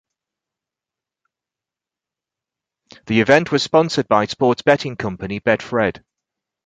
[3.05, 6.01] The event was sponsored by sports betting company Betfred.